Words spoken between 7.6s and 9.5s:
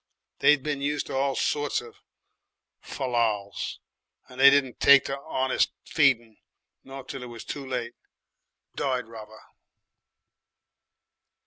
late. Died rather.